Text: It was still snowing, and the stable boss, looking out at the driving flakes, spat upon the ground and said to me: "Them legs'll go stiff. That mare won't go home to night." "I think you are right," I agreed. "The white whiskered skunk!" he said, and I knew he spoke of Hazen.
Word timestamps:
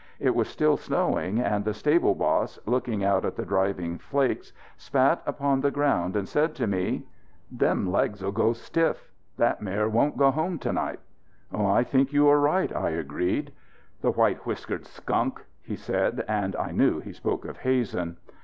It 0.19 0.33
was 0.33 0.47
still 0.49 0.77
snowing, 0.77 1.39
and 1.39 1.63
the 1.63 1.75
stable 1.75 2.15
boss, 2.15 2.57
looking 2.65 3.03
out 3.03 3.23
at 3.23 3.35
the 3.35 3.45
driving 3.45 3.99
flakes, 3.99 4.51
spat 4.75 5.21
upon 5.27 5.61
the 5.61 5.69
ground 5.69 6.15
and 6.15 6.27
said 6.27 6.55
to 6.55 6.65
me: 6.65 7.03
"Them 7.51 7.85
legs'll 7.85 8.31
go 8.31 8.51
stiff. 8.53 9.11
That 9.37 9.61
mare 9.61 9.87
won't 9.87 10.17
go 10.17 10.31
home 10.31 10.57
to 10.57 10.73
night." 10.73 11.01
"I 11.53 11.83
think 11.83 12.11
you 12.13 12.27
are 12.29 12.39
right," 12.39 12.75
I 12.75 12.89
agreed. 12.89 13.53
"The 14.01 14.09
white 14.09 14.43
whiskered 14.43 14.87
skunk!" 14.87 15.45
he 15.61 15.75
said, 15.75 16.25
and 16.27 16.55
I 16.55 16.71
knew 16.71 16.99
he 16.99 17.13
spoke 17.13 17.45
of 17.45 17.57
Hazen. 17.57 18.17